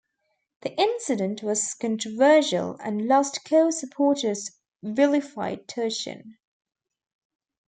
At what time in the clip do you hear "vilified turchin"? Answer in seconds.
4.81-6.39